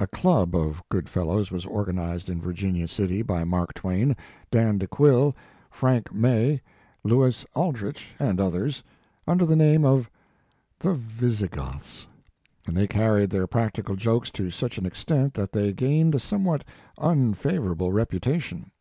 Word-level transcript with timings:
A 0.00 0.08
club 0.08 0.56
of 0.56 0.82
good 0.88 1.08
fellows 1.08 1.52
was 1.52 1.66
organized 1.66 2.28
in 2.28 2.40
Virginia 2.40 2.88
City 2.88 3.22
by 3.22 3.44
Mark 3.44 3.74
Twain, 3.74 4.16
Dan 4.50 4.76
De 4.76 4.88
Quille, 4.88 5.36
Frank 5.70 6.12
May, 6.12 6.60
Louis 7.04 7.46
Aldrich 7.54 8.08
and 8.18 8.40
others, 8.40 8.82
under 9.24 9.46
the 9.46 9.54
name 9.54 9.84
of 9.84 10.10
the" 10.80 10.94
Vis 11.16 11.42
igoths," 11.42 12.06
and 12.66 12.76
they 12.76 12.88
carried 12.88 13.30
their 13.30 13.46
practical 13.46 13.94
jokes 13.94 14.32
to 14.32 14.50
such 14.50 14.78
an 14.78 14.84
extent 14.84 15.34
that 15.34 15.52
they 15.52 15.72
gained 15.72 16.16
a 16.16 16.18
somewhat 16.18 16.64
unfavorable 16.98 17.92
reputation. 17.92 18.72